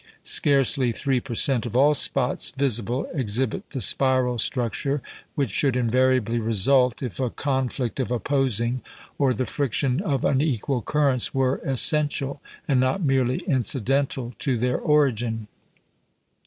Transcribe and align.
Scarcely 0.23 0.91
three 0.91 1.19
per 1.19 1.35
cent. 1.35 1.67
of 1.67 1.77
all 1.77 1.93
spots 1.93 2.49
visible 2.57 3.07
exhibit 3.13 3.69
the 3.69 3.79
spiral 3.81 4.39
structure 4.39 4.99
which 5.35 5.51
should 5.51 5.77
invariably 5.77 6.39
result 6.39 7.03
if 7.03 7.19
a 7.19 7.29
conflict 7.29 7.99
of 7.99 8.09
opposing, 8.11 8.81
or 9.19 9.31
the 9.31 9.45
friction 9.45 10.01
of 10.01 10.25
unequal, 10.25 10.81
currents 10.81 11.35
were 11.35 11.57
essential, 11.63 12.41
and 12.67 12.79
not 12.79 13.03
merely 13.03 13.43
incidental 13.45 14.33
to 14.39 14.57
their 14.57 14.79
origin. 14.79 15.47